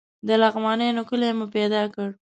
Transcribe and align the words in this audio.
د 0.27 0.29
لغمانیانو 0.41 1.07
کلی 1.09 1.29
مو 1.37 1.45
پیدا 1.55 1.81
کړ. 1.93 2.09